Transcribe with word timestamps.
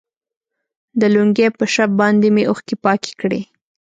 د 0.99 1.01
لونګۍ 1.13 1.47
په 1.57 1.65
شف 1.73 1.89
باندې 2.01 2.27
مې 2.35 2.43
اوښكې 2.49 2.75
پاكې 2.85 3.11
كړي. 3.21 3.41